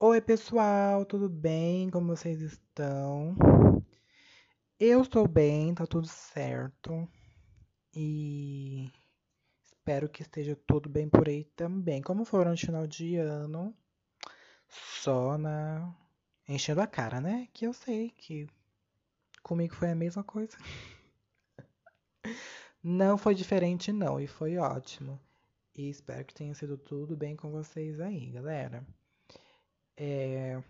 [0.00, 1.90] Oi, pessoal, tudo bem?
[1.90, 3.34] Como vocês estão?
[4.78, 7.08] Eu estou bem, tá tudo certo.
[7.92, 8.88] E
[9.64, 12.00] espero que esteja tudo bem por aí também.
[12.00, 13.74] Como foram no final de ano?
[14.68, 15.92] Só na
[16.48, 17.48] enchendo a cara, né?
[17.52, 18.46] Que eu sei que
[19.42, 20.56] comigo foi a mesma coisa.
[22.82, 25.20] Não foi diferente, não, e foi ótimo.
[25.74, 28.86] E espero que tenha sido tudo bem com vocês aí, galera.
[30.00, 30.62] É...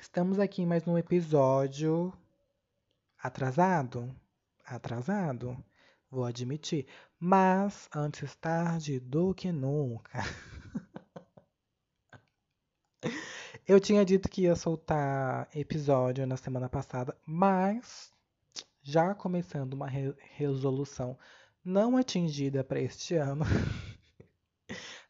[0.00, 2.10] Estamos aqui mais num episódio
[3.22, 4.10] atrasado.
[4.64, 5.62] Atrasado,
[6.10, 6.86] vou admitir.
[7.20, 10.20] Mas antes tarde do que nunca.
[13.68, 18.10] Eu tinha dito que ia soltar episódio na semana passada, mas
[18.82, 21.18] já começando uma re resolução
[21.62, 23.44] não atingida para este ano.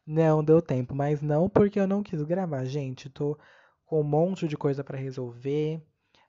[0.05, 3.09] não deu tempo, mas não porque eu não quis gravar, gente.
[3.09, 3.37] Tô
[3.85, 5.81] com um monte de coisa para resolver.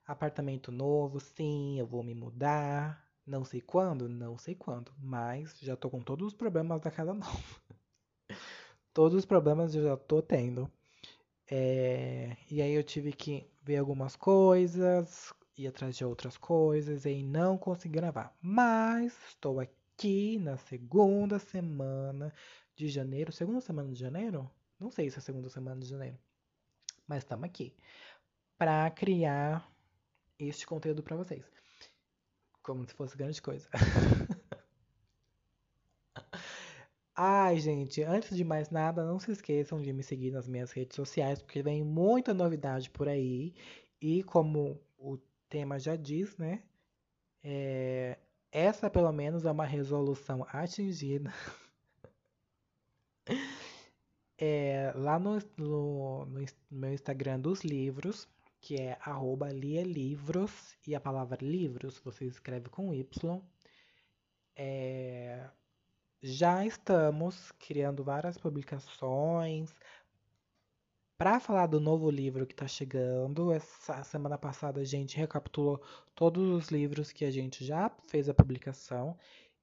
[0.06, 3.04] Apartamento novo, sim, eu vou me mudar.
[3.26, 7.14] Não sei quando, não sei quando, mas já tô com todos os problemas da casa
[7.14, 7.60] nova.
[8.92, 10.70] todos os problemas eu já tô tendo.
[11.50, 17.22] É, e aí eu tive que ver algumas coisas, ir atrás de outras coisas e
[17.22, 18.36] não consegui gravar.
[18.40, 22.32] Mas estou aqui na segunda semana
[22.76, 23.32] de janeiro.
[23.32, 24.50] Segunda semana de janeiro?
[24.78, 26.18] Não sei se é segunda semana de janeiro.
[27.06, 27.74] Mas estamos aqui
[28.56, 29.70] para criar
[30.38, 31.44] este conteúdo para vocês.
[32.62, 33.68] Como se fosse grande coisa.
[37.16, 40.96] Ai, gente, antes de mais nada, não se esqueçam de me seguir nas minhas redes
[40.96, 43.54] sociais, porque vem muita novidade por aí.
[44.00, 45.16] E como o
[45.48, 46.64] tema já diz, né?
[47.42, 48.18] É,
[48.50, 51.32] essa pelo menos é uma resolução atingida.
[54.38, 58.28] é, lá no, no, no, meu Instagram dos livros,
[58.60, 63.42] que é arroba lielivros, e a palavra livros você escreve com Y.
[64.56, 65.48] É,
[66.22, 69.74] já estamos criando várias publicações,
[71.16, 75.80] para falar do novo livro que está chegando, essa semana passada a gente recapitulou
[76.14, 79.16] todos os livros que a gente já fez a publicação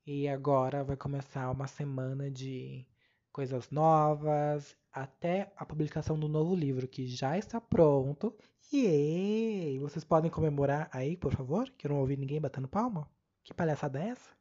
[0.06, 2.86] e agora vai começar uma semana de
[3.32, 8.36] coisas novas, até a publicação do novo livro que já está pronto.
[8.72, 11.70] E vocês podem comemorar aí, por favor?
[11.78, 13.10] Que eu não ouvi ninguém batendo palma.
[13.44, 14.32] Que palhaçada é essa?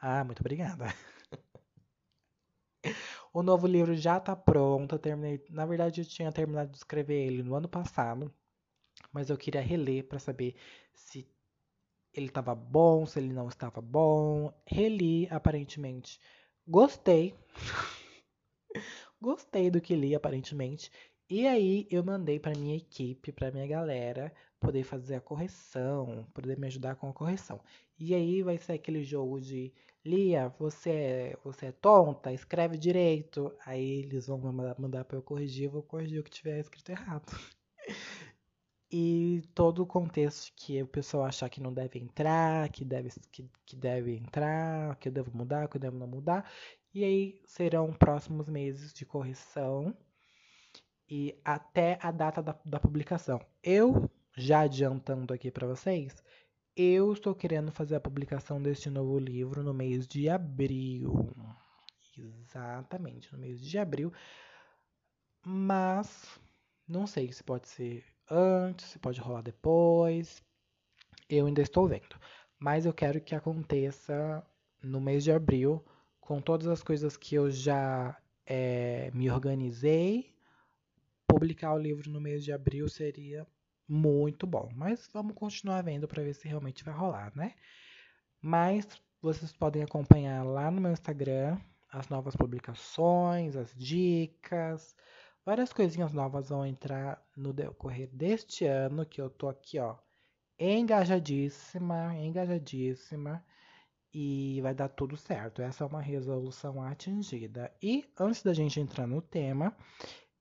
[0.00, 0.86] Ah, muito obrigada.
[3.32, 4.94] O novo livro já está pronto.
[4.94, 8.32] Eu terminei, na verdade, eu tinha terminado de escrever ele no ano passado,
[9.12, 10.54] mas eu queria reler para saber
[10.92, 11.28] se
[12.12, 14.52] ele estava bom, se ele não estava bom.
[14.66, 16.20] Reli, aparentemente.
[16.66, 17.34] Gostei.
[19.20, 20.90] Gostei do que li, aparentemente.
[21.28, 26.58] E aí eu mandei para minha equipe, para minha galera, poder fazer a correção, poder
[26.58, 27.60] me ajudar com a correção.
[27.98, 29.72] E aí vai ser aquele jogo de
[30.04, 33.52] Lia, você é, você é tonta, escreve direito.
[33.64, 37.24] Aí eles vão mandar, para eu corrigir, eu vou corrigir o que tiver escrito errado.
[38.92, 43.50] e todo o contexto que o pessoal achar que não deve entrar, que deve, que,
[43.64, 46.50] que deve entrar, que eu devo mudar, que eu devo não mudar.
[46.94, 49.96] E aí serão próximos meses de correção
[51.10, 53.44] e até a data da, da publicação.
[53.60, 56.22] Eu, já adiantando aqui para vocês,
[56.76, 61.34] eu estou querendo fazer a publicação deste novo livro no mês de abril.
[62.16, 64.12] Exatamente, no mês de abril.
[65.44, 66.38] Mas
[66.86, 70.40] não sei se pode ser antes, se pode rolar depois.
[71.28, 72.20] Eu ainda estou vendo.
[72.56, 74.46] Mas eu quero que aconteça
[74.80, 75.84] no mês de abril,
[76.24, 80.34] com todas as coisas que eu já é, me organizei.
[81.26, 83.46] Publicar o livro no mês de abril seria
[83.86, 84.70] muito bom.
[84.74, 87.54] Mas vamos continuar vendo para ver se realmente vai rolar, né?
[88.40, 88.86] Mas
[89.20, 91.58] vocês podem acompanhar lá no meu Instagram
[91.90, 94.96] as novas publicações, as dicas,
[95.44, 99.96] várias coisinhas novas vão entrar no decorrer deste ano que eu tô aqui, ó,
[100.58, 103.44] engajadíssima, engajadíssima
[104.14, 105.60] e vai dar tudo certo.
[105.60, 107.70] Essa é uma resolução atingida.
[107.82, 109.76] E antes da gente entrar no tema,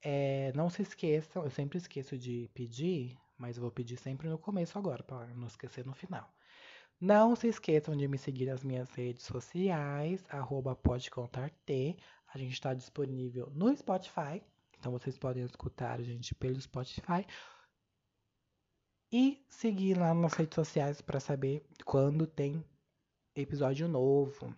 [0.02, 4.78] é, não se esqueçam, eu sempre esqueço de pedir mas vou pedir sempre no começo
[4.78, 6.32] agora, para não esquecer no final.
[7.00, 10.80] Não se esqueçam de me seguir nas minhas redes sociais, arroba.
[12.28, 14.42] A gente está disponível no Spotify,
[14.80, 17.26] então vocês podem escutar a gente pelo Spotify.
[19.12, 22.64] E seguir lá nas redes sociais para saber quando tem
[23.36, 24.56] episódio novo,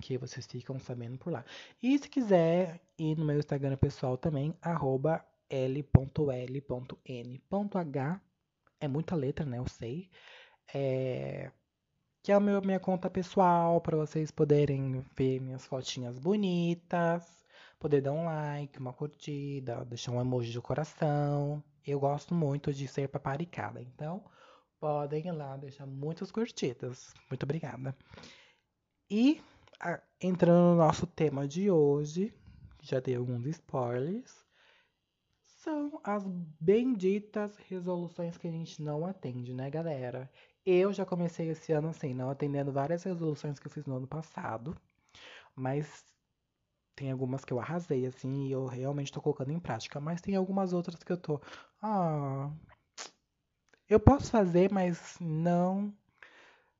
[0.00, 1.44] que vocês ficam sabendo por lá.
[1.82, 5.90] E se quiser ir no meu Instagram pessoal também, arroba l.l.n.h.
[8.80, 9.58] É muita letra, né?
[9.58, 10.10] Eu sei.
[10.74, 11.50] É,
[12.22, 17.44] que é a minha conta pessoal, para vocês poderem ver minhas fotinhas bonitas,
[17.78, 21.62] poder dar um like, uma curtida, deixar um emoji de coração.
[21.86, 24.24] Eu gosto muito de ser paparicada, então
[24.86, 27.12] podem ir lá deixar muitas curtidas.
[27.28, 27.96] Muito obrigada.
[29.10, 29.42] E
[29.80, 32.32] a, entrando no nosso tema de hoje,
[32.80, 34.46] já dei alguns spoilers,
[35.44, 36.24] são as
[36.60, 40.30] benditas resoluções que a gente não atende, né, galera?
[40.64, 44.06] Eu já comecei esse ano assim, não atendendo várias resoluções que eu fiz no ano
[44.06, 44.76] passado,
[45.52, 46.04] mas
[46.94, 50.36] tem algumas que eu arrasei, assim, e eu realmente tô colocando em prática, mas tem
[50.36, 51.40] algumas outras que eu tô.
[51.82, 52.52] Ah.
[53.88, 55.94] Eu posso fazer, mas não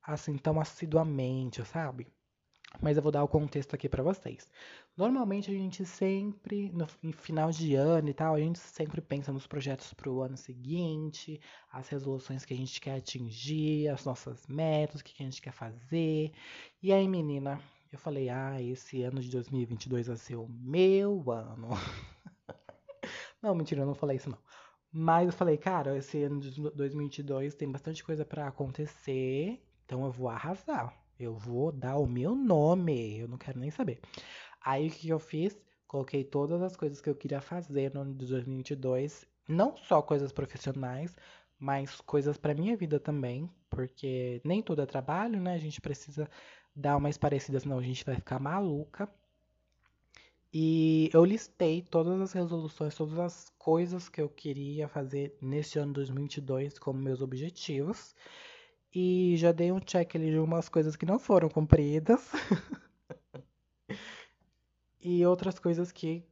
[0.02, 2.08] assim tão assiduamente, sabe?
[2.82, 4.50] Mas eu vou dar o contexto aqui para vocês.
[4.96, 9.46] Normalmente a gente sempre, no final de ano e tal, a gente sempre pensa nos
[9.46, 11.40] projetos para o ano seguinte,
[11.72, 15.52] as resoluções que a gente quer atingir, as nossas metas, o que a gente quer
[15.52, 16.32] fazer.
[16.82, 17.60] E aí, menina,
[17.92, 21.68] eu falei, ah, esse ano de 2022 vai ser o meu ano.
[23.40, 24.38] não, mentira, eu não falei isso não.
[24.92, 30.10] Mas eu falei, cara, esse ano de 2022 tem bastante coisa para acontecer, então eu
[30.10, 30.94] vou arrasar.
[31.18, 34.00] Eu vou dar o meu nome, eu não quero nem saber.
[34.60, 35.56] Aí o que eu fiz?
[35.86, 40.32] Coloquei todas as coisas que eu queria fazer no ano de 2022, não só coisas
[40.32, 41.16] profissionais,
[41.58, 45.54] mas coisas para minha vida também, porque nem tudo é trabalho, né?
[45.54, 46.28] A gente precisa
[46.74, 49.08] dar umas parecidas, senão a gente vai ficar maluca.
[50.58, 55.92] E eu listei todas as resoluções, todas as coisas que eu queria fazer nesse ano
[55.92, 58.14] 2022 como meus objetivos.
[58.90, 62.32] E já dei um check ali de umas coisas que não foram cumpridas.
[64.98, 66.24] e outras coisas que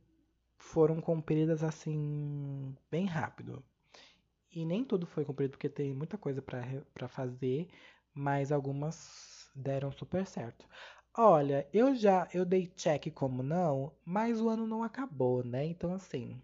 [0.57, 3.63] foram cumpridas assim, bem rápido.
[4.51, 7.69] E nem tudo foi cumprido porque tem muita coisa para fazer,
[8.15, 10.67] mas algumas deram super certo.
[11.17, 15.65] Olha, eu já eu dei check como não, mas o ano não acabou, né?
[15.65, 16.41] Então assim,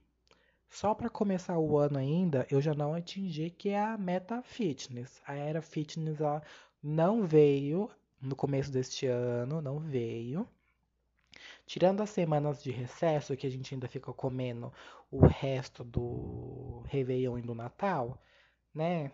[0.70, 5.22] só para começar o ano ainda, eu já não atingi que é a meta fitness.
[5.26, 6.42] A era fitness ela
[6.82, 7.90] não veio
[8.20, 10.48] no começo deste ano, não veio.
[11.66, 14.72] Tirando as semanas de recesso que a gente ainda fica comendo
[15.10, 18.20] o resto do Réveillon e do Natal,
[18.74, 19.12] né?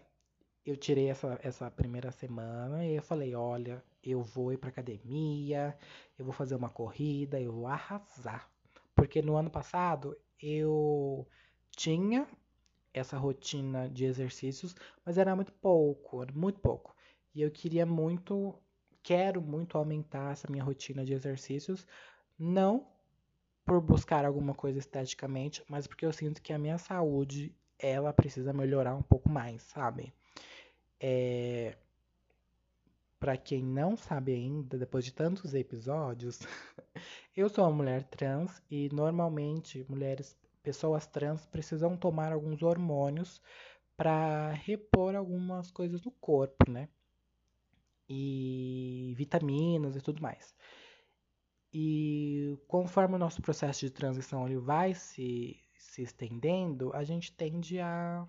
[0.67, 5.77] Eu tirei essa, essa primeira semana e eu falei, olha, eu vou ir pra academia,
[6.19, 8.51] eu vou fazer uma corrida, eu vou arrasar.
[8.95, 11.27] Porque no ano passado eu
[11.71, 12.27] tinha
[12.95, 14.75] essa rotina de exercícios,
[15.05, 16.95] mas era muito pouco, muito pouco.
[17.35, 18.55] E eu queria muito,
[19.03, 21.87] quero muito aumentar essa minha rotina de exercícios,
[22.39, 22.87] não
[23.67, 28.53] por buscar alguma coisa esteticamente, mas porque eu sinto que a minha saúde, ela precisa
[28.53, 30.15] melhorar um pouco mais, sabe?
[31.01, 31.77] É...
[33.27, 36.39] Para quem não sabe ainda, depois de tantos episódios,
[37.37, 43.43] eu sou uma mulher trans e normalmente mulheres pessoas trans precisam tomar alguns hormônios
[43.97, 46.89] para repor algumas coisas no corpo, né?
[48.09, 50.55] E vitaminas e tudo mais.
[51.75, 57.81] E conforme o nosso processo de transição ele vai se, se estendendo, a gente tende
[57.81, 58.25] a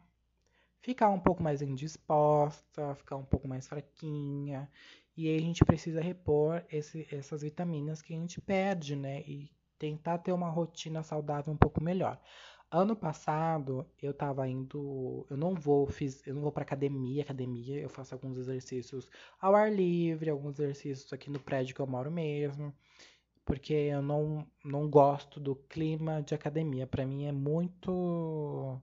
[0.81, 4.69] ficar um pouco mais indisposta, ficar um pouco mais fraquinha.
[5.15, 9.21] E aí a gente precisa repor esse, essas vitaminas que a gente perde, né?
[9.21, 12.19] E tentar ter uma rotina saudável um pouco melhor.
[12.69, 17.79] Ano passado eu tava indo, eu não vou, fiz, eu não vou para academia, academia,
[17.79, 22.11] eu faço alguns exercícios ao ar livre, alguns exercícios aqui no prédio que eu moro
[22.11, 22.73] mesmo,
[23.45, 28.81] porque eu não não gosto do clima de academia, para mim é muito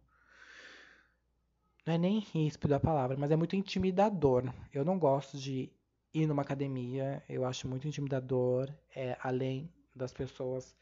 [1.86, 4.52] não é nem ríspido a palavra, mas é muito intimidador.
[4.72, 5.70] Eu não gosto de
[6.12, 10.74] ir numa academia, eu acho muito intimidador, é, além das pessoas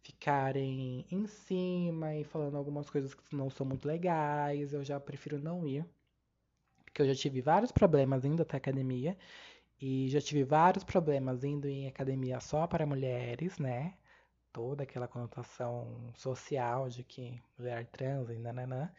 [0.00, 5.38] ficarem em cima e falando algumas coisas que não são muito legais, eu já prefiro
[5.38, 5.84] não ir.
[6.84, 9.16] Porque eu já tive vários problemas indo até academia.
[9.80, 13.94] E já tive vários problemas indo em academia só para mulheres, né?
[14.52, 18.90] Toda aquela conotação social de que mulher trans e nananã.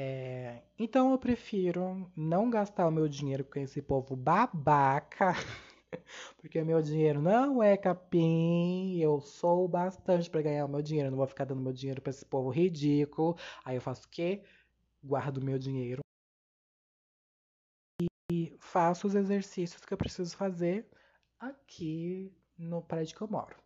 [0.00, 5.32] É, então eu prefiro não gastar o meu dinheiro com esse povo babaca
[6.38, 11.10] Porque meu dinheiro não é capim, eu sou bastante para ganhar o meu dinheiro.
[11.10, 13.36] Não vou ficar dando meu dinheiro para esse povo ridículo.
[13.64, 14.44] Aí eu faço o quê?
[15.02, 16.00] Guardo meu dinheiro
[18.30, 20.86] e faço os exercícios que eu preciso fazer
[21.40, 23.56] aqui no prédio que eu moro.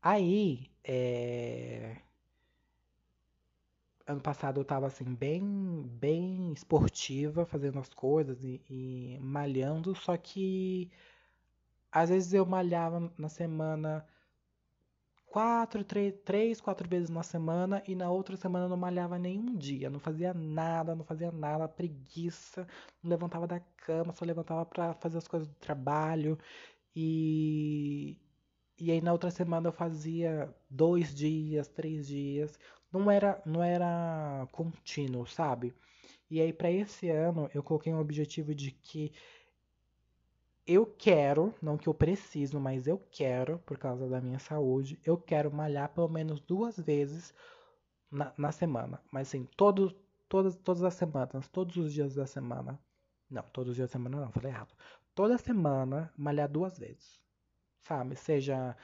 [0.00, 2.05] Aí, é...
[4.06, 10.16] ano passado eu tava assim, bem, bem esportiva, fazendo as coisas e, e malhando, só
[10.16, 10.90] que
[11.90, 14.06] às vezes eu malhava na semana
[15.26, 19.56] quatro, três, três, quatro vezes na semana e na outra semana eu não malhava nenhum
[19.56, 22.66] dia, não fazia nada, não fazia nada, preguiça,
[23.02, 26.38] não levantava da cama, só levantava para fazer as coisas do trabalho
[26.94, 28.16] e
[28.78, 32.58] e aí na outra semana eu fazia dois dias, três dias,
[32.92, 35.74] não era não era contínuo, sabe?
[36.30, 39.12] E aí para esse ano eu coloquei um objetivo de que
[40.66, 45.16] eu quero, não que eu preciso, mas eu quero, por causa da minha saúde, eu
[45.16, 47.32] quero malhar pelo menos duas vezes
[48.10, 49.00] na, na semana.
[49.12, 49.94] Mas assim, todo,
[50.28, 52.78] todas, todas as semanas, todos os dias da semana.
[53.30, 54.74] Não, todos os dias da semana não, falei errado.
[55.14, 57.20] Toda semana, malhar duas vezes.
[57.86, 58.16] Sabe?
[58.16, 58.76] Seja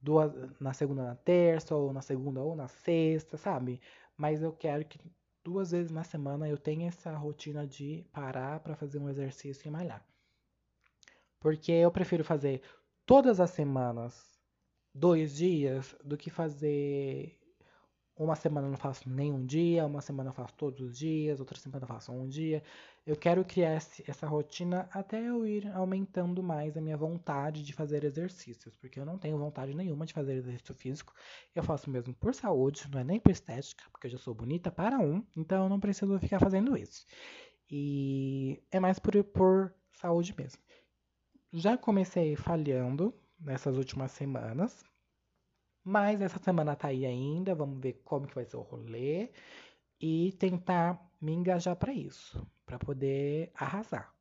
[0.00, 3.80] duas, na segunda, na terça, ou na segunda ou na sexta, sabe?
[4.16, 4.98] Mas eu quero que
[5.44, 9.70] duas vezes na semana eu tenha essa rotina de parar para fazer um exercício e
[9.70, 10.04] malhar.
[11.38, 12.62] Porque eu prefiro fazer
[13.06, 14.38] todas as semanas
[14.94, 17.39] dois dias do que fazer
[18.24, 21.58] uma semana eu não faço nenhum dia, uma semana eu faço todos os dias, outra
[21.58, 22.62] semana eu faço um dia.
[23.06, 28.04] Eu quero criar essa rotina até eu ir aumentando mais a minha vontade de fazer
[28.04, 31.14] exercícios, porque eu não tenho vontade nenhuma de fazer exercício físico.
[31.54, 34.70] Eu faço mesmo por saúde, não é nem por estética, porque eu já sou bonita
[34.70, 37.06] para um, então eu não preciso ficar fazendo isso.
[37.70, 40.60] E é mais por, por saúde mesmo.
[41.54, 44.84] Já comecei falhando nessas últimas semanas,
[45.84, 49.30] mas essa semana tá aí ainda, vamos ver como que vai ser o rolê
[50.00, 54.14] e tentar me engajar para isso, para poder arrasar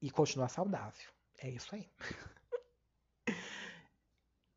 [0.00, 1.10] e continuar saudável.
[1.38, 1.90] É isso aí.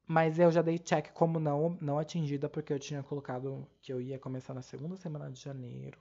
[0.07, 4.01] Mas eu já dei check como não, não atingida, porque eu tinha colocado que eu
[4.01, 5.99] ia começar na segunda semana de janeiro.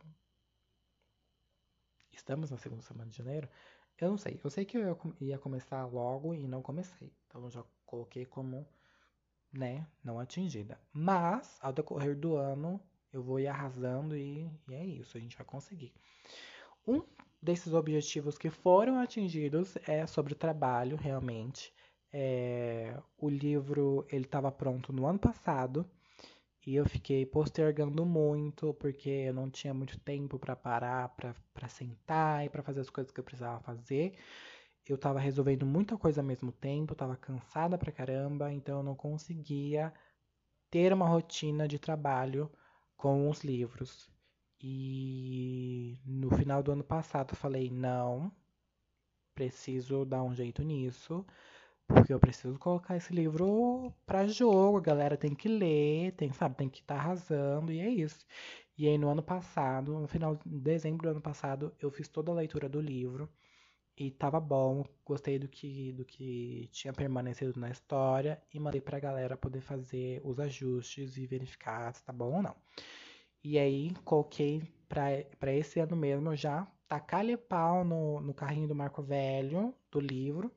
[2.10, 3.48] Estamos na segunda semana de janeiro.
[3.96, 4.40] Eu não sei.
[4.42, 7.12] Eu sei que eu ia começar logo e não comecei.
[7.26, 8.66] Então eu já coloquei como,
[9.52, 10.78] né, não atingida.
[10.92, 12.80] Mas, ao decorrer do ano,
[13.12, 15.16] eu vou ir arrasando e, e é isso.
[15.16, 15.92] A gente vai conseguir.
[16.86, 17.02] Um
[17.42, 21.72] desses objetivos que foram atingidos é sobre o trabalho, realmente.
[22.12, 25.88] É, o livro ele estava pronto no ano passado
[26.66, 31.08] e eu fiquei postergando muito porque eu não tinha muito tempo para parar,
[31.54, 34.14] para sentar e para fazer as coisas que eu precisava fazer.
[34.88, 38.94] Eu estava resolvendo muita coisa ao mesmo tempo, estava cansada pra caramba, então eu não
[38.94, 39.92] conseguia
[40.70, 42.50] ter uma rotina de trabalho
[42.96, 44.10] com os livros.
[44.60, 48.32] E no final do ano passado eu falei: não,
[49.34, 51.24] preciso dar um jeito nisso.
[51.86, 56.54] Porque eu preciso colocar esse livro pra jogo, a galera tem que ler, tem, sabe,
[56.56, 58.24] tem que estar tá arrasando, e é isso.
[58.78, 62.30] E aí no ano passado, no final de dezembro do ano passado, eu fiz toda
[62.30, 63.28] a leitura do livro
[63.96, 68.98] e tava bom, gostei do que, do que tinha permanecido na história e mandei pra
[68.98, 72.56] galera poder fazer os ajustes e verificar se tá bom ou não.
[73.42, 79.02] E aí coloquei pra esse ano mesmo já tacar-lhe pau no, no carrinho do Marco
[79.02, 80.50] Velho, do livro,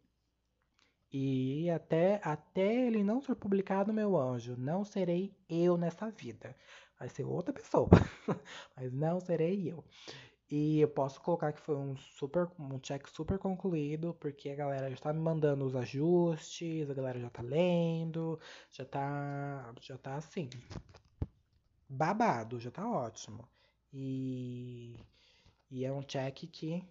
[1.15, 6.55] e até, até ele não ser publicado, meu anjo, não serei eu nessa vida.
[6.97, 7.87] Vai ser outra pessoa.
[8.75, 9.83] Mas não serei eu.
[10.49, 14.89] E eu posso colocar que foi um super um check super concluído, porque a galera
[14.89, 18.39] já tá me mandando os ajustes, a galera já tá lendo,
[18.71, 20.49] já tá já tá assim
[21.89, 23.47] babado, já tá ótimo.
[23.91, 24.95] E
[25.69, 26.83] e é um check que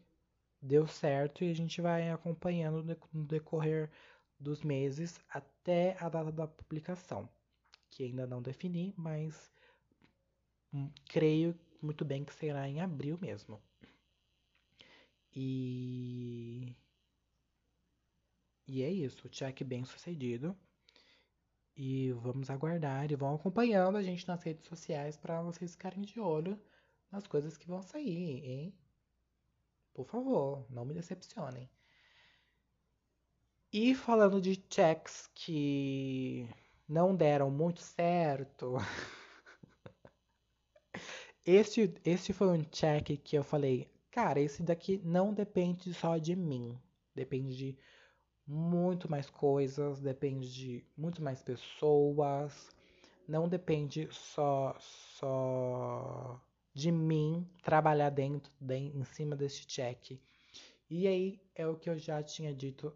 [0.60, 3.90] deu certo e a gente vai acompanhando no decorrer
[4.38, 7.28] dos meses até a data da publicação,
[7.90, 9.52] que ainda não defini, mas
[10.72, 13.60] hum, creio muito bem que será em abril mesmo.
[15.34, 16.74] E
[18.66, 20.56] e é isso, check bem sucedido.
[21.76, 26.20] E vamos aguardar e vão acompanhando a gente nas redes sociais para vocês ficarem de
[26.20, 26.58] olho
[27.10, 28.74] nas coisas que vão sair, hein?
[29.94, 31.68] Por favor, não me decepcionem.
[33.72, 36.48] E falando de checks que
[36.88, 38.76] não deram muito certo,
[41.44, 46.36] este, este foi um check que eu falei, cara, esse daqui não depende só de
[46.36, 46.78] mim,
[47.14, 47.78] depende de
[48.46, 52.68] muito mais coisas, depende de muito mais pessoas,
[53.26, 56.40] não depende só só
[56.74, 60.18] de mim trabalhar dentro, dentro em cima desse check.
[60.88, 62.92] E aí é o que eu já tinha dito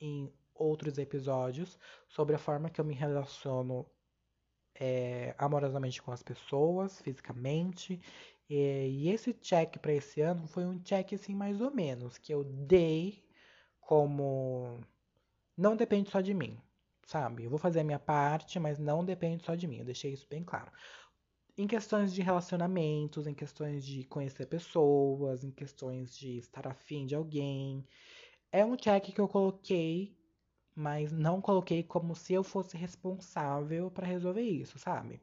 [0.00, 1.78] em outros episódios
[2.08, 3.86] sobre a forma que eu me relaciono
[4.74, 8.00] é, amorosamente com as pessoas, fisicamente.
[8.48, 12.44] E, esse check para esse ano foi um check assim mais ou menos que eu
[12.44, 13.24] dei
[13.80, 14.80] como
[15.56, 16.58] não depende só de mim,
[17.06, 17.44] sabe?
[17.44, 19.78] Eu vou fazer a minha parte, mas não depende só de mim.
[19.78, 20.70] Eu deixei isso bem claro.
[21.56, 27.14] Em questões de relacionamentos, em questões de conhecer pessoas, em questões de estar afim de
[27.14, 27.86] alguém.
[28.50, 30.16] É um check que eu coloquei,
[30.74, 35.20] mas não coloquei como se eu fosse responsável para resolver isso, sabe?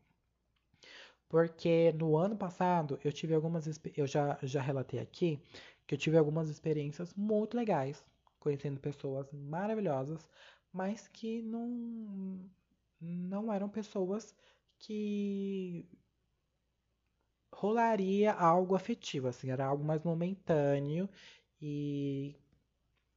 [1.29, 3.65] Porque no ano passado eu tive algumas.
[3.95, 5.41] Eu já, já relatei aqui
[5.87, 8.05] que eu tive algumas experiências muito legais,
[8.39, 10.29] conhecendo pessoas maravilhosas,
[10.73, 12.49] mas que não,
[12.99, 14.35] não eram pessoas
[14.79, 15.87] que
[17.53, 21.09] rolaria algo afetivo, assim, era algo mais momentâneo
[21.61, 22.35] e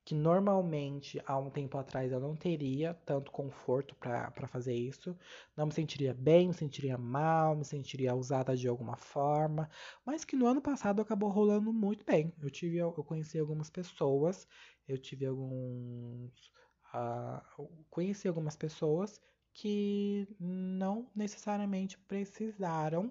[0.04, 5.16] que normalmente há um tempo atrás eu não teria tanto conforto para fazer isso.
[5.56, 9.68] Não me sentiria bem, me sentiria mal, me sentiria usada de alguma forma,
[10.04, 12.34] mas que no ano passado acabou rolando muito bem.
[12.40, 14.46] Eu tive, eu conheci algumas pessoas,
[14.86, 16.52] eu tive alguns,
[16.94, 19.18] uh, conheci algumas pessoas
[19.54, 23.10] que não necessariamente precisaram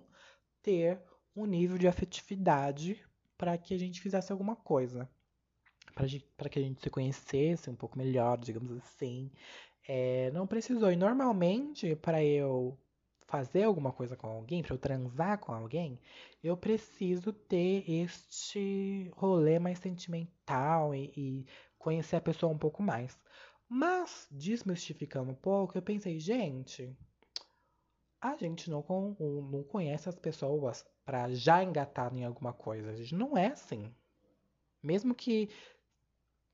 [0.62, 1.01] ter
[1.35, 3.03] um nível de afetividade
[3.35, 5.09] para que a gente fizesse alguma coisa
[5.93, 9.31] para que a gente se conhecesse um pouco melhor, digamos assim.
[9.88, 10.91] É, não precisou.
[10.91, 12.77] E normalmente, para eu
[13.27, 16.00] fazer alguma coisa com alguém, para eu transar com alguém,
[16.43, 21.45] eu preciso ter este rolê mais sentimental e, e
[21.77, 23.19] conhecer a pessoa um pouco mais.
[23.67, 26.95] Mas, desmistificando um pouco, eu pensei, gente,
[28.21, 28.85] a gente não,
[29.19, 32.91] não conhece as pessoas para já engatar em alguma coisa.
[32.91, 33.93] A gente não é assim.
[34.81, 35.50] Mesmo que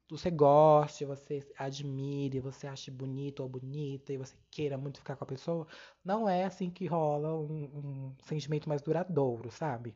[0.10, 5.24] você goste, você admire, você ache bonito ou bonita e você queira muito ficar com
[5.24, 5.68] a pessoa,
[6.04, 9.96] não é assim que rola um, um sentimento mais duradouro, sabe?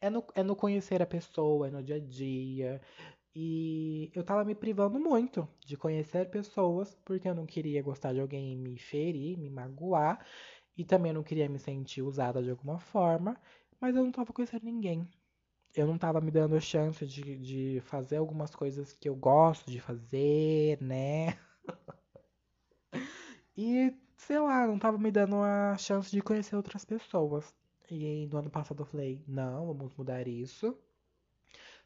[0.00, 2.80] É no, é no conhecer a pessoa, é no dia a dia.
[3.34, 8.20] E eu tava me privando muito de conhecer pessoas, porque eu não queria gostar de
[8.20, 10.24] alguém e me ferir, me magoar.
[10.76, 13.40] E também não queria me sentir usada de alguma forma.
[13.80, 15.08] Mas eu não tava conhecendo ninguém
[15.76, 19.78] eu não tava me dando chance de, de fazer algumas coisas que eu gosto de
[19.78, 21.38] fazer, né?
[23.54, 27.54] e, sei lá, não tava me dando a chance de conhecer outras pessoas.
[27.90, 30.74] E no ano passado eu falei, não, vamos mudar isso.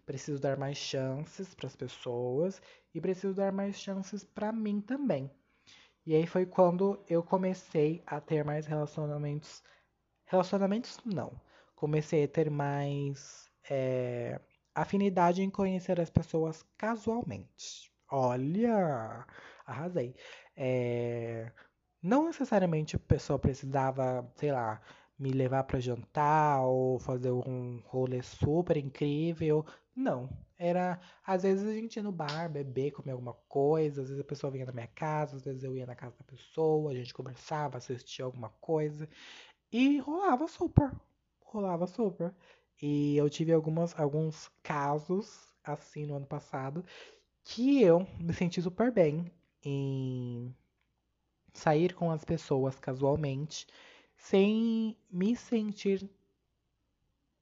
[0.06, 2.62] Preciso dar mais chances para as pessoas
[2.94, 5.28] e preciso dar mais chances para mim também.
[6.06, 9.64] E aí foi quando eu comecei a ter mais relacionamentos.
[10.26, 11.32] Relacionamentos não.
[11.74, 14.40] Comecei a ter mais é,
[14.74, 17.90] afinidade em conhecer as pessoas casualmente.
[18.10, 19.26] Olha,
[19.66, 20.14] arrasei.
[20.56, 21.52] É,
[22.02, 24.80] não necessariamente a pessoa precisava, sei lá,
[25.18, 29.64] me levar para jantar ou fazer um rolê super incrível.
[29.94, 30.28] Não.
[30.58, 34.26] Era, às vezes a gente ia no bar, beber, comer alguma coisa, às vezes a
[34.26, 37.14] pessoa vinha na minha casa, às vezes eu ia na casa da pessoa, a gente
[37.14, 39.08] conversava, assistia alguma coisa
[39.72, 40.90] e rolava super.
[41.44, 42.34] Rolava super.
[42.82, 46.84] E eu tive algumas, alguns casos, assim, no ano passado,
[47.44, 49.30] que eu me senti super bem
[49.62, 50.54] em
[51.52, 53.66] sair com as pessoas casualmente,
[54.16, 56.08] sem me sentir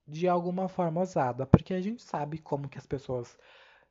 [0.07, 3.37] de alguma forma ousada, porque a gente sabe como que as pessoas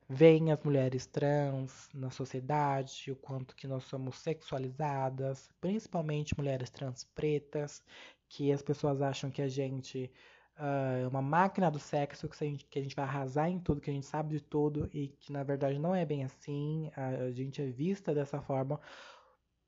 [0.08, 7.04] veem as mulheres trans na sociedade, o quanto que nós somos sexualizadas, principalmente mulheres trans
[7.04, 7.82] pretas,
[8.28, 10.10] que as pessoas acham que a gente
[10.58, 13.80] uh, uma máquina do sexo que a, gente, que a gente vai arrasar em tudo,
[13.80, 16.90] que a gente sabe de tudo e que na verdade não é bem assim.
[16.96, 18.80] A gente é vista dessa forma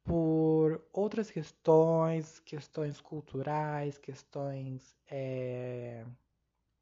[0.05, 6.05] por outras questões, questões culturais, questões é,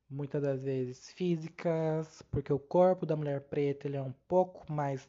[0.08, 5.08] muitas das vezes físicas, porque o corpo da mulher preta ele é um pouco mais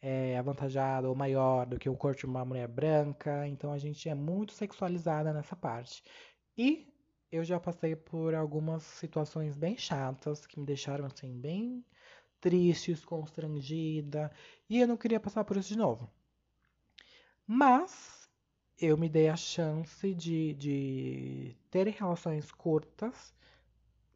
[0.00, 4.08] é, avantajado ou maior do que o corpo de uma mulher branca, então a gente
[4.08, 6.02] é muito sexualizada nessa parte.
[6.56, 6.86] E
[7.30, 11.84] eu já passei por algumas situações bem chatas que me deixaram assim bem
[12.40, 14.30] tristes, constrangida,
[14.68, 16.10] e eu não queria passar por isso de novo.
[17.46, 18.28] Mas
[18.78, 23.34] eu me dei a chance de, de ter relações curtas,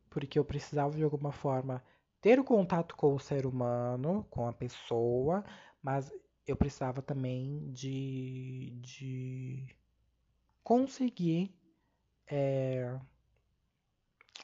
[0.09, 1.83] porque eu precisava de alguma forma
[2.21, 5.45] ter o contato com o ser humano, com a pessoa,
[5.83, 6.13] mas
[6.47, 9.67] eu precisava também de, de
[10.63, 11.53] conseguir
[12.35, 12.99] é,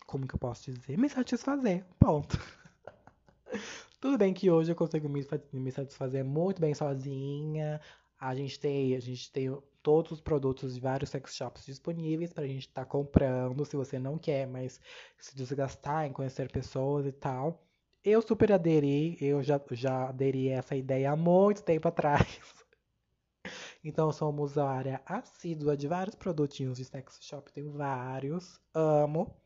[0.07, 0.99] como que eu posso dizer?
[0.99, 1.85] Me satisfazer.
[1.99, 2.39] Ponto.
[4.01, 7.81] Tudo bem que hoje eu consigo me, satisfazer muito bem sozinha.
[8.21, 12.47] A gente tem, a gente tem todos os produtos de vários sex shops disponíveis pra
[12.47, 14.81] gente estar tá comprando, se você não quer, mas
[15.19, 17.65] se desgastar em conhecer pessoas e tal.
[18.05, 22.27] Eu super aderi, eu já, já aderi a essa ideia há muito tempo atrás.
[23.83, 29.37] Então, uma usuária assídua de vários produtinhos de sex shop, tenho vários, amo.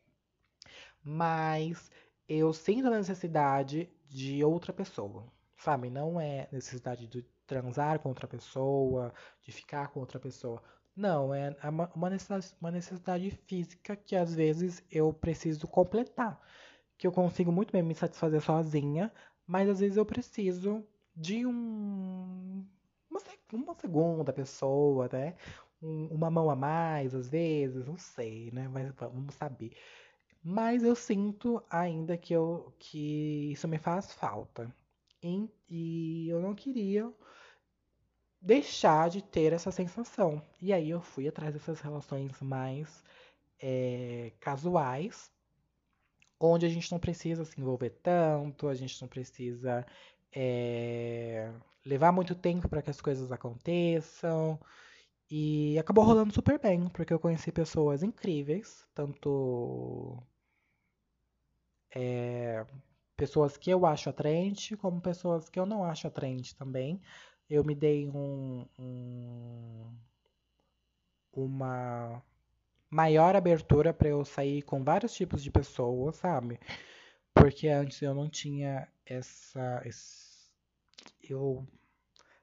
[1.03, 1.91] Mas
[2.27, 5.25] eu sinto a necessidade de outra pessoa,
[5.57, 5.89] sabe?
[5.89, 10.61] Não é necessidade de transar com outra pessoa, de ficar com outra pessoa.
[10.95, 11.55] Não, é
[11.95, 16.39] uma necessidade, uma necessidade física que às vezes eu preciso completar.
[16.97, 19.11] Que eu consigo muito bem me satisfazer sozinha,
[19.45, 20.83] mas às vezes eu preciso
[21.15, 22.62] de um
[23.53, 25.35] uma, uma segunda pessoa, né?
[25.81, 28.67] Um, uma mão a mais, às vezes, não sei, né?
[28.67, 29.75] Mas vamos saber.
[30.43, 34.73] Mas eu sinto ainda que, eu, que isso me faz falta.
[35.21, 37.11] E, e eu não queria
[38.41, 40.41] deixar de ter essa sensação.
[40.61, 43.03] E aí eu fui atrás dessas relações mais
[43.61, 45.31] é, casuais,
[46.39, 49.85] onde a gente não precisa se envolver tanto, a gente não precisa
[50.29, 51.53] é,
[51.85, 54.59] levar muito tempo para que as coisas aconteçam.
[55.29, 60.21] E acabou rolando super bem, porque eu conheci pessoas incríveis, tanto
[61.95, 62.65] é,
[63.17, 67.01] pessoas que eu acho atraente, como pessoas que eu não acho atraente também.
[67.49, 69.93] Eu me dei um, um
[71.33, 72.21] uma
[72.89, 76.59] maior abertura para eu sair com vários tipos de pessoas, sabe?
[77.33, 79.81] Porque antes eu não tinha essa.
[79.85, 80.32] Esse,
[81.21, 81.65] eu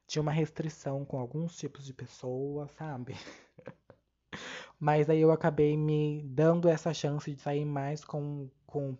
[0.06, 3.14] tinha uma restrição com alguns tipos de pessoas, sabe?
[4.78, 8.96] Mas aí eu acabei me dando essa chance de sair mais com, com,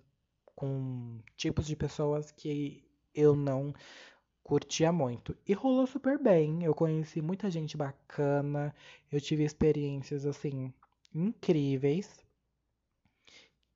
[0.55, 2.85] com tipos de pessoas que
[3.15, 3.75] eu não
[4.43, 5.37] curtia muito.
[5.47, 6.65] E rolou super bem.
[6.65, 8.75] Eu conheci muita gente bacana.
[9.11, 10.73] Eu tive experiências assim
[11.15, 12.25] incríveis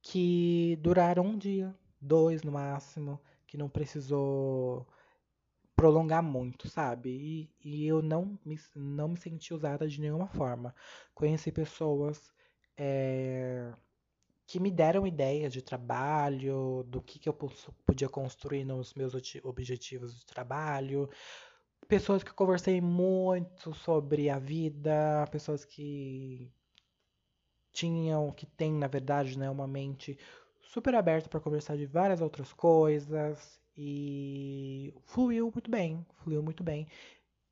[0.03, 4.87] que duraram um dia, dois no máximo, que não precisou
[5.77, 7.11] prolongar muito, sabe?
[7.63, 10.75] E, e eu não me, não me senti usada de nenhuma forma.
[11.15, 12.33] Conheci pessoas
[12.77, 13.73] é,
[14.47, 17.35] que me deram ideias de trabalho, do que, que eu
[17.87, 21.09] podia construir nos meus objetivos de trabalho.
[21.89, 26.51] Pessoas que eu conversei muito sobre a vida, pessoas que
[27.73, 30.17] tinham, que têm, na verdade, né, uma mente
[30.63, 36.87] super aberta para conversar de várias outras coisas e fluiu muito bem, fluiu muito bem.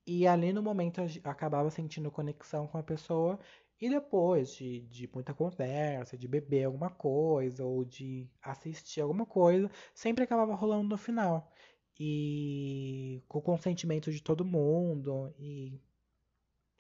[0.06, 3.38] E ali no momento eu acabava sentindo conexão com a pessoa.
[3.80, 9.70] E depois de, de muita conversa, de beber alguma coisa ou de assistir alguma coisa,
[9.94, 11.52] sempre acabava rolando no final.
[11.98, 15.32] E com o consentimento de todo mundo.
[15.38, 15.80] E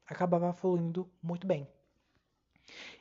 [0.06, 1.66] acabava fluindo muito bem.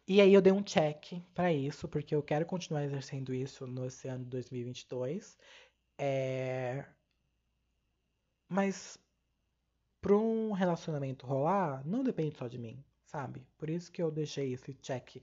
[0.07, 3.83] E aí eu dei um check para isso, porque eu quero continuar exercendo isso no
[3.83, 5.37] ano de 2022.
[6.03, 6.83] É...
[8.49, 8.97] Mas
[10.01, 13.45] para um relacionamento rolar, não depende só de mim, sabe?
[13.55, 15.21] Por isso que eu deixei esse check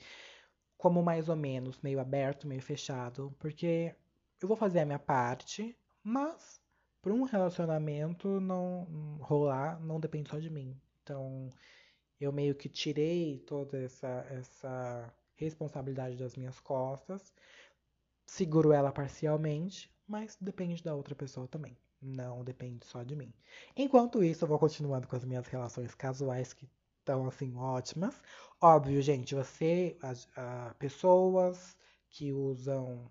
[0.76, 3.94] como mais ou menos meio aberto, meio fechado, porque
[4.40, 6.62] eu vou fazer a minha parte, mas
[7.02, 10.80] para um relacionamento não rolar, não depende só de mim.
[11.02, 11.50] Então,
[12.20, 17.34] eu meio que tirei toda essa essa responsabilidade das minhas costas,
[18.26, 21.76] seguro ela parcialmente, mas depende da outra pessoa também.
[22.00, 23.32] Não depende só de mim.
[23.76, 26.68] Enquanto isso, eu vou continuando com as minhas relações casuais que
[26.98, 28.22] estão assim ótimas.
[28.60, 30.28] Óbvio, gente, você, as,
[30.78, 31.76] pessoas
[32.10, 33.10] que usam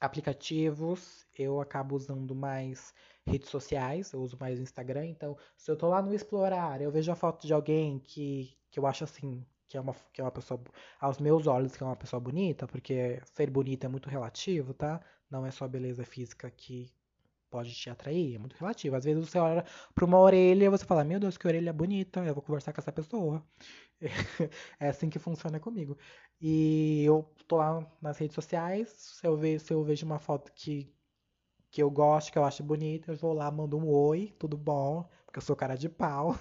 [0.00, 2.94] aplicativos, eu acabo usando mais
[3.26, 6.90] redes sociais, eu uso mais o Instagram, então se eu tô lá no explorar, eu
[6.90, 10.24] vejo a foto de alguém que, que eu acho assim, que é uma, que é
[10.24, 10.60] uma pessoa,
[11.00, 15.00] aos meus olhos, que é uma pessoa bonita, porque ser bonita é muito relativo, tá?
[15.30, 16.90] Não é só a beleza física que
[17.50, 18.96] pode te atrair, é muito relativo.
[18.96, 22.24] Às vezes você olha para uma orelha e você fala, meu Deus, que orelha bonita,
[22.24, 23.42] eu vou conversar com essa pessoa.
[24.80, 25.96] é assim que funciona comigo.
[26.40, 30.52] E eu tô lá nas redes sociais, se eu, vejo, se eu vejo uma foto
[30.52, 30.92] que,
[31.70, 35.08] que eu gosto, que eu acho bonita, eu vou lá, mando um oi, tudo bom,
[35.24, 36.36] porque eu sou cara de pau.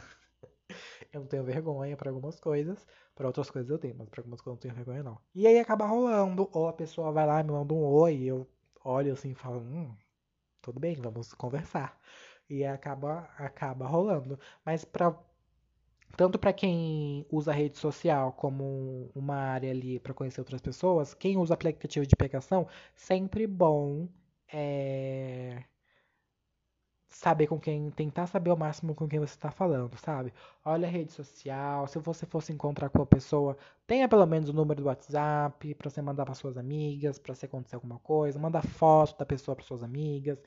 [1.14, 2.86] eu não tenho vergonha para algumas coisas.
[3.16, 5.20] Para outras coisas eu tenho, mas para algumas coisas eu não tenho vergonha não.
[5.34, 8.48] E aí acaba rolando, ou a pessoa vai lá e me manda um oi, eu
[8.86, 9.96] olho assim e falo, hum,
[10.62, 12.00] tudo bem, vamos conversar.
[12.50, 14.40] E acaba, acaba rolando.
[14.64, 15.18] Mas para
[16.18, 21.38] tanto para quem usa rede social como uma área ali para conhecer outras pessoas, quem
[21.38, 24.08] usa aplicativo de pegação, sempre bom
[24.52, 25.64] é,
[27.16, 30.34] saber com quem, tentar saber ao máximo com quem você está falando, sabe?
[30.66, 34.54] Olha a rede social, se você fosse encontrar com a pessoa, tenha pelo menos o
[34.54, 38.62] número do WhatsApp para você mandar para suas amigas, para se acontecer alguma coisa, manda
[38.62, 40.38] foto da pessoa para suas amigas.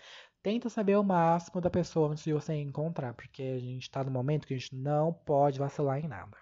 [0.43, 4.11] Tenta saber o máximo da pessoa antes de você encontrar, porque a gente está no
[4.11, 6.37] momento que a gente não pode vacilar em nada.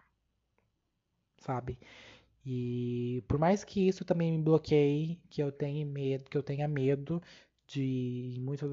[1.38, 1.78] Sabe?
[2.44, 6.66] E por mais que isso também me bloqueie, que eu tenha medo, que eu tenha
[6.66, 7.22] medo
[7.66, 8.70] de muitas,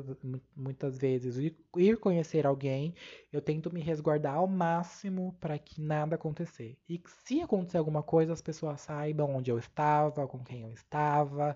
[0.56, 1.38] muitas vezes
[1.78, 2.94] ir conhecer alguém,
[3.32, 6.78] eu tento me resguardar ao máximo para que nada acontecer.
[6.88, 11.56] E se acontecer alguma coisa, as pessoas saibam onde eu estava, com quem eu estava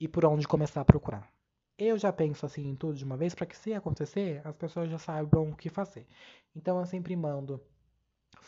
[0.00, 1.28] e por onde começar a procurar.
[1.76, 4.90] Eu já penso assim em tudo de uma vez para que se acontecer, as pessoas
[4.90, 6.06] já saibam o que fazer.
[6.56, 7.62] Então eu sempre mando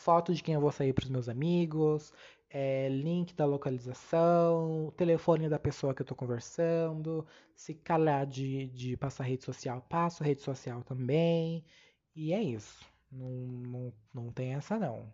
[0.00, 2.12] foto de quem eu vou sair para os meus amigos,
[2.50, 8.96] é, link da localização, telefone da pessoa que eu estou conversando, se calhar de, de
[8.96, 11.64] passar rede social, passo rede social também.
[12.14, 12.84] E é isso.
[13.12, 15.12] Não, não, não tem essa não.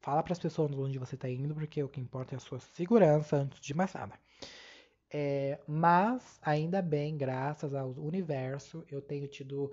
[0.00, 2.60] Fala para as pessoas onde você está indo, porque o que importa é a sua
[2.60, 4.14] segurança antes de mais nada.
[5.10, 9.72] É, mas, ainda bem, graças ao universo, eu tenho tido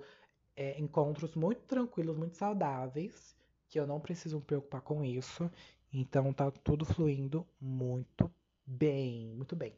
[0.56, 3.35] é, encontros muito tranquilos, muito saudáveis,
[3.68, 5.50] que eu não preciso me preocupar com isso.
[5.92, 8.30] Então tá tudo fluindo muito
[8.66, 9.74] bem, muito bem.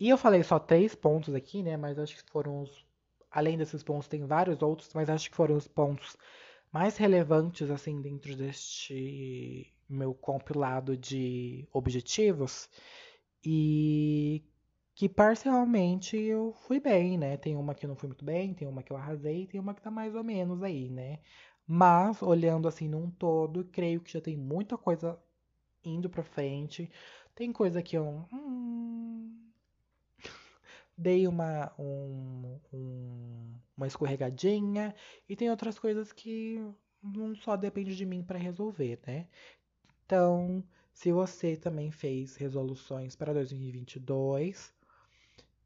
[0.00, 1.76] E eu falei só três pontos aqui, né?
[1.76, 2.86] Mas acho que foram os.
[3.30, 6.16] Além desses pontos, tem vários outros, mas acho que foram os pontos
[6.72, 12.68] mais relevantes, assim, dentro deste meu compilado de objetivos.
[13.44, 14.42] E
[14.94, 17.36] que parcialmente eu fui bem, né?
[17.36, 19.74] Tem uma que eu não fui muito bem, tem uma que eu arrasei, tem uma
[19.74, 21.20] que tá mais ou menos aí, né?
[21.70, 25.18] Mas, olhando assim num todo, creio que já tem muita coisa
[25.84, 26.90] indo pra frente.
[27.34, 28.26] Tem coisa que eu.
[28.32, 29.50] Hum,
[30.96, 34.94] dei uma, um, um, uma escorregadinha.
[35.28, 36.58] E tem outras coisas que
[37.02, 39.28] não só depende de mim para resolver, né?
[40.06, 44.72] Então, se você também fez resoluções para 2022,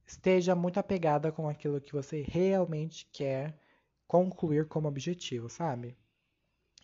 [0.04, 3.56] esteja muito apegada com aquilo que você realmente quer
[4.06, 5.96] concluir como objetivo, sabe?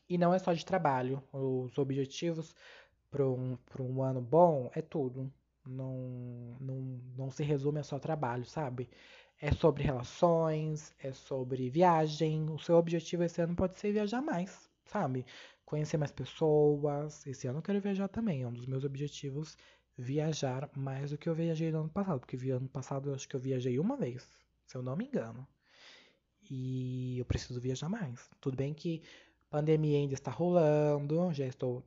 [0.09, 1.23] E não é só de trabalho.
[1.33, 2.55] Os objetivos
[3.11, 5.33] para um, um ano bom é tudo.
[5.67, 8.89] Não, não, não se resume a só trabalho, sabe?
[9.41, 12.49] É sobre relações, é sobre viagem.
[12.51, 15.27] O seu objetivo esse ano pode ser viajar mais, sabe?
[15.65, 17.27] Conhecer mais pessoas.
[17.27, 18.43] Esse ano eu quero viajar também.
[18.43, 19.57] É um dos meus objetivos
[19.97, 22.21] viajar mais do que eu viajei no ano passado.
[22.21, 24.27] Porque ano passado eu acho que eu viajei uma vez,
[24.67, 25.47] se eu não me engano.
[26.51, 28.31] E eu preciso viajar mais.
[28.41, 29.03] Tudo bem que
[29.51, 31.85] pandemia ainda está rolando, já estou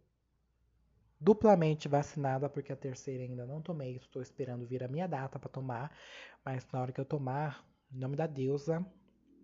[1.20, 5.50] duplamente vacinada porque a terceira ainda não tomei, estou esperando vir a minha data para
[5.50, 5.96] tomar,
[6.44, 8.84] mas na hora que eu tomar, em nome da deusa,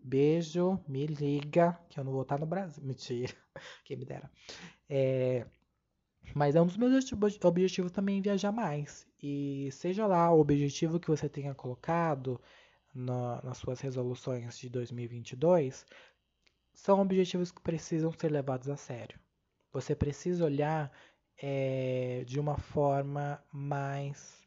[0.03, 2.81] beijo, me liga, que eu não vou estar no Brasil.
[2.83, 3.33] Mentira,
[3.83, 4.31] quem me dera.
[4.89, 5.45] É,
[6.33, 7.11] mas é um dos meus
[7.43, 9.05] objetivos também viajar mais.
[9.21, 12.41] E seja lá o objetivo que você tenha colocado,
[12.97, 15.85] na, nas suas resoluções de 2022
[16.73, 19.19] são objetivos que precisam ser levados a sério.
[19.71, 20.91] Você precisa olhar
[21.41, 24.45] é, de uma forma mais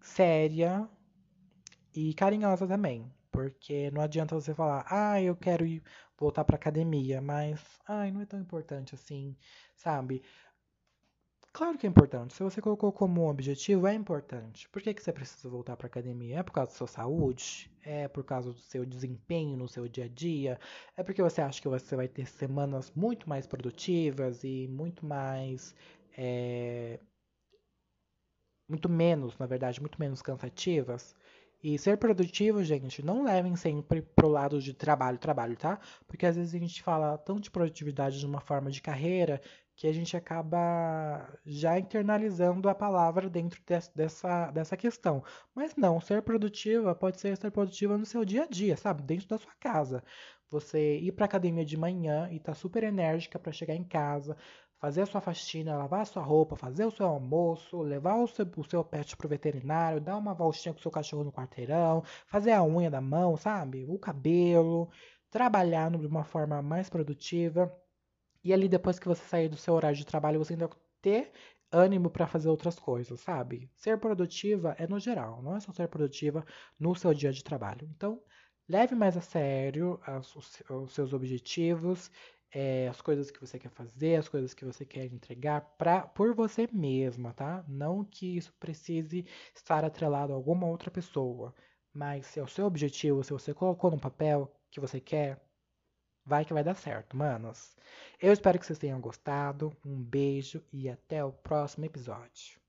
[0.00, 0.88] séria
[1.94, 3.12] e carinhosa também.
[3.30, 5.82] Porque não adianta você falar, ah, eu quero ir
[6.16, 9.36] voltar para academia, mas, ai, não é tão importante assim,
[9.74, 10.22] sabe?
[11.56, 12.34] Claro que é importante.
[12.34, 14.68] Se você colocou como um objetivo, é importante.
[14.68, 16.40] Por que, que você precisa voltar para academia?
[16.40, 17.70] É por causa da sua saúde?
[17.82, 20.60] É por causa do seu desempenho no seu dia a dia?
[20.94, 25.74] É porque você acha que você vai ter semanas muito mais produtivas e muito mais.
[26.14, 27.00] É...
[28.68, 31.14] Muito menos, na verdade, muito menos cansativas?
[31.62, 35.80] E ser produtivo, gente, não levem sempre pro lado de trabalho, trabalho, tá?
[36.06, 39.40] Porque às vezes a gente fala tanto de produtividade de uma forma de carreira
[39.76, 43.62] que a gente acaba já internalizando a palavra dentro
[43.94, 45.22] dessa, dessa questão.
[45.54, 49.02] Mas não, ser produtiva pode ser ser produtiva no seu dia a dia, sabe?
[49.02, 50.02] Dentro da sua casa.
[50.50, 54.36] Você ir para academia de manhã e estar tá super enérgica para chegar em casa,
[54.78, 58.48] fazer a sua faxina, lavar a sua roupa, fazer o seu almoço, levar o seu,
[58.56, 62.52] o seu pet pro veterinário, dar uma voltinha com o seu cachorro no quarteirão, fazer
[62.52, 63.84] a unha da mão, sabe?
[63.88, 64.88] O cabelo,
[65.30, 67.70] trabalhar de uma forma mais produtiva
[68.46, 70.70] e ali, depois que você sair do seu horário de trabalho, você ainda
[71.02, 71.32] ter
[71.72, 73.70] ânimo para fazer outras coisas, sabe?
[73.74, 76.44] Ser produtiva é no geral, não é só ser produtiva
[76.78, 77.88] no seu dia de trabalho.
[77.94, 78.22] Então,
[78.68, 82.10] leve mais a sério as, os, os, seus objetivos,
[82.52, 86.34] é, as coisas que você quer fazer, as coisas que você quer entregar pra, por
[86.34, 87.64] você mesma, tá?
[87.68, 91.54] Não que isso precise estar atrelado a alguma outra pessoa,
[91.92, 95.40] Mas se é o seu objetivo, se você colocou no papel que você quer,
[96.26, 97.76] vai que vai dar certo, manos.
[98.20, 99.74] Eu espero que vocês tenham gostado.
[99.84, 102.65] Um beijo e até o próximo episódio.